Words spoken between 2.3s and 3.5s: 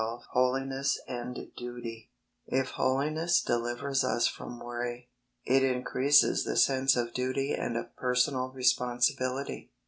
If Holiness